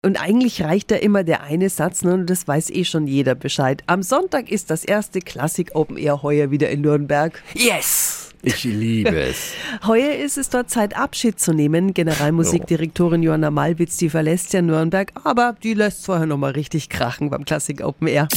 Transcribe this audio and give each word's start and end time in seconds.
Und 0.00 0.20
eigentlich 0.20 0.62
reicht 0.62 0.92
da 0.92 0.96
immer 0.96 1.24
der 1.24 1.42
eine 1.42 1.68
Satz, 1.68 2.04
ne? 2.04 2.14
und 2.14 2.30
das 2.30 2.46
weiß 2.46 2.70
eh 2.70 2.84
schon 2.84 3.08
jeder 3.08 3.34
Bescheid. 3.34 3.82
Am 3.86 4.04
Sonntag 4.04 4.48
ist 4.48 4.70
das 4.70 4.84
erste 4.84 5.18
Klassik 5.18 5.74
Open 5.74 5.96
Air 5.96 6.22
heuer 6.22 6.52
wieder 6.52 6.70
in 6.70 6.82
Nürnberg. 6.82 7.42
Yes! 7.54 8.32
Ich 8.40 8.62
liebe 8.62 9.20
es. 9.20 9.54
Heuer 9.88 10.14
ist 10.14 10.38
es 10.38 10.48
dort 10.48 10.70
Zeit, 10.70 10.96
Abschied 10.96 11.40
zu 11.40 11.52
nehmen. 11.52 11.92
Generalmusikdirektorin 11.92 13.24
Johanna 13.24 13.50
Malwitz, 13.50 13.96
die 13.96 14.08
verlässt 14.08 14.52
ja 14.52 14.62
Nürnberg, 14.62 15.10
aber 15.24 15.56
die 15.64 15.74
lässt 15.74 16.06
vorher 16.06 16.26
nochmal 16.26 16.52
richtig 16.52 16.88
krachen 16.88 17.30
beim 17.30 17.44
Klassik 17.44 17.82
Open 17.82 18.06
Air. 18.06 18.28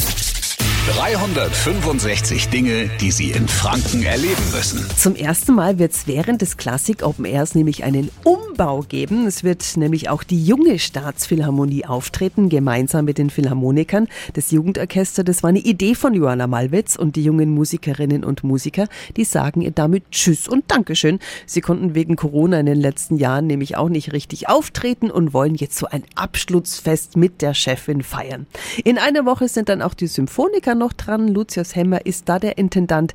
365 0.88 2.50
Dinge, 2.50 2.90
die 3.00 3.12
Sie 3.12 3.30
in 3.30 3.48
Franken 3.48 4.02
erleben 4.02 4.42
müssen. 4.52 4.84
Zum 4.98 5.16
ersten 5.16 5.54
Mal 5.54 5.78
wird 5.78 5.92
es 5.92 6.08
während 6.08 6.42
des 6.42 6.58
Klassik 6.58 7.04
Open 7.04 7.24
Airs 7.26 7.54
nämlich 7.54 7.84
einen 7.84 8.10
Umbau 8.24 8.82
geben. 8.82 9.28
Es 9.28 9.44
wird 9.44 9.78
nämlich 9.78 10.10
auch 10.10 10.24
die 10.24 10.44
junge 10.44 10.80
Staatsphilharmonie 10.80 11.86
auftreten, 11.86 12.50
gemeinsam 12.50 13.06
mit 13.06 13.20
den 13.20 13.30
Philharmonikern. 13.30 14.08
Das 14.34 14.50
Jugendorchester, 14.50 15.24
das 15.24 15.44
war 15.44 15.50
eine 15.50 15.60
Idee 15.60 15.94
von 15.94 16.16
Johanna 16.16 16.48
Malwitz 16.48 16.96
und 16.96 17.16
die 17.16 17.24
jungen 17.24 17.52
Musikerinnen 17.52 18.24
und 18.24 18.44
Musiker, 18.44 18.88
die 19.18 19.24
sagen 19.24 19.62
ihr 19.62 19.72
damit 19.72 20.10
Tschüss 20.10 20.48
und 20.48 20.64
Dankeschön. 20.72 21.20
Sie 21.46 21.62
konnten 21.62 21.94
wegen 21.94 22.16
Corona 22.16 22.60
in 22.60 22.66
den 22.66 22.82
letzten 22.82 23.18
Jahren 23.18 23.46
nämlich 23.46 23.78
auch 23.78 23.90
nicht 23.90 24.14
richtig 24.14 24.50
auftreten 24.50 25.12
und 25.12 25.32
wollen 25.32 25.54
jetzt 25.54 25.78
so 25.78 25.86
ein 25.86 26.04
Abschlussfest 26.16 27.18
mit 27.18 27.44
der 27.44 27.54
Chefin 27.54 28.02
feiern. 28.02 28.48
In 28.84 28.98
einer 28.98 29.28
Woche 29.28 29.48
sind 29.48 29.70
dann 29.70 29.84
auch 29.84 29.94
die 29.94 30.08
Symphoniker 30.08 30.71
Musiker 30.72 30.76
noch 30.76 30.94
dran. 30.94 31.28
Lucius 31.28 31.76
Hemmer 31.76 32.06
ist 32.06 32.30
da 32.30 32.40
der 32.40 32.58
Intendant. 32.58 33.14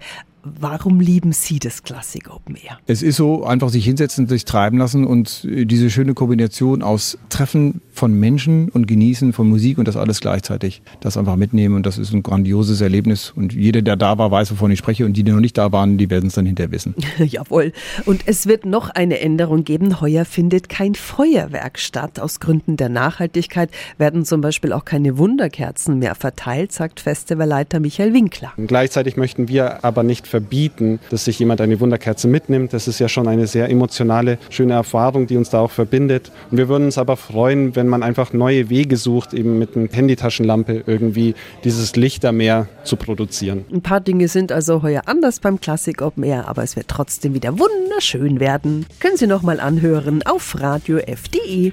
Warum 0.61 1.01
lieben 1.01 1.33
Sie 1.33 1.59
das 1.59 1.83
Klassik 1.83 2.31
Open 2.31 2.57
Air? 2.57 2.79
Es 2.87 3.03
ist 3.03 3.17
so, 3.17 3.45
einfach 3.45 3.69
sich 3.69 3.85
hinsetzen, 3.85 4.29
sich 4.29 4.45
treiben 4.45 4.79
lassen 4.79 5.05
und 5.05 5.43
diese 5.45 5.91
schöne 5.91 6.15
Kombination 6.15 6.83
aus 6.83 7.19
Treffen 7.31 7.81
von 7.93 8.13
Menschen 8.13 8.69
und 8.69 8.87
Genießen 8.87 9.33
von 9.33 9.49
Musik 9.49 9.79
und 9.79 9.89
das 9.89 9.97
alles 9.97 10.21
gleichzeitig. 10.21 10.83
Das 11.01 11.17
einfach 11.17 11.37
mitnehmen 11.37 11.75
und 11.75 11.87
das 11.87 11.99
ist 11.99 12.13
ein 12.13 12.23
grandioses 12.23 12.81
Erlebnis. 12.81 13.33
Und 13.35 13.55
jeder, 13.55 13.83
der 13.83 13.97
da 13.97 14.19
war, 14.19 14.31
weiß, 14.31 14.53
wovon 14.53 14.71
ich 14.71 14.79
spreche 14.79 15.05
und 15.05 15.15
die, 15.15 15.25
die 15.25 15.33
noch 15.33 15.41
nicht 15.41 15.59
da 15.59 15.73
waren, 15.73 15.99
die 15.99 16.11
werden 16.11 16.29
es 16.29 16.35
dann 16.35 16.47
hinterher 16.47 16.71
wissen. 16.71 16.95
Jawohl. 17.19 17.73
Und 18.05 18.23
es 18.27 18.47
wird 18.47 18.67
noch 18.67 18.91
eine 18.91 19.21
Änderung 19.21 19.65
geben. 19.65 20.01
Heuer 20.01 20.25
findet 20.25 20.69
kein 20.69 20.95
Feuerwerk 20.95 21.79
statt. 21.79 22.21
Aus 22.21 22.39
Gründen 22.41 22.77
der 22.77 22.89
Nachhaltigkeit 22.89 23.71
werden 23.99 24.25
zum 24.25 24.41
Beispiel 24.41 24.73
auch 24.73 24.85
keine 24.85 25.19
Wunderkerzen 25.19 25.99
mehr 25.99 26.15
verteilt, 26.15 26.73
sagt 26.73 27.01
Festivalleiter 27.01 27.81
Michael 27.81 28.13
Winkler. 28.13 28.53
Und 28.57 28.67
gleichzeitig 28.69 29.17
möchten 29.17 29.49
wir 29.49 29.85
aber 29.85 30.03
nicht 30.03 30.27
verbieten, 30.37 31.01
dass 31.09 31.25
sich 31.25 31.39
jemand 31.39 31.63
eine 31.63 31.81
Wunderkerze 31.81 32.29
mitnimmt. 32.29 32.75
Das 32.75 32.89
ist 32.89 32.99
ja 32.99 33.09
schon 33.09 33.27
eine 33.27 33.47
sehr 33.47 33.71
emotionale, 33.71 34.37
schöne 34.51 34.75
Erfahrung, 34.75 35.27
die 35.27 35.39
uns 35.39 35.49
da 35.49 35.61
auch 35.61 35.71
verbindet. 35.71 36.31
Und 36.51 36.59
wir 36.59 36.69
würden 36.69 36.85
uns 36.85 36.99
aber 36.99 37.17
freuen, 37.17 37.75
wenn 37.75 37.89
man 37.89 38.03
einfach 38.03 38.35
neue 38.35 38.69
Wege 38.69 38.99
sucht, 38.99 39.33
eben 39.33 39.59
mit 39.59 39.75
einer 39.75 39.89
Handytaschenlampe 39.91 40.85
irgendwie 40.87 41.35
dieses 41.65 41.97
Lichtermeer 41.97 42.69
zu 42.85 42.97
produzieren. 42.97 43.65
Ein 43.73 43.81
paar 43.81 44.01
Dinge 44.01 44.29
sind 44.29 44.53
also 44.53 44.83
heuer 44.83 45.05
anders 45.07 45.41
beim 45.41 45.59
Classic 45.59 46.03
Open 46.03 46.23
Air, 46.23 46.49
aber 46.49 46.63
es 46.63 46.77
wird 46.77 46.89
trotzdem 46.89 47.33
wieder 47.33 47.59
wunderschön 47.59 48.39
werden. 48.39 48.85
Können 49.01 49.17
Sie 49.17 49.27
noch 49.27 49.41
mal 49.41 49.59
anhören 49.59 50.23
auf 50.27 50.61
radiof.de. 50.61 51.73